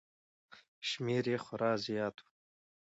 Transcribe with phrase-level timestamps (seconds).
[0.89, 2.25] شمېر یې خورا زیات و